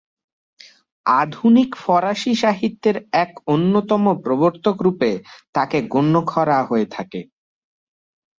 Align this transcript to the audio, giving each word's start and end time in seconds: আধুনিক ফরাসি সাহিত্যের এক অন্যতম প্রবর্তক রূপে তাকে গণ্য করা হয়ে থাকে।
আধুনিক 1.05 1.69
ফরাসি 1.83 2.33
সাহিত্যের 2.35 2.97
এক 3.23 3.31
অন্যতম 3.47 4.03
প্রবর্তক 4.23 4.75
রূপে 4.81 5.11
তাকে 5.53 5.77
গণ্য 5.93 6.15
করা 6.31 6.57
হয়ে 6.69 6.87
থাকে। 6.91 7.21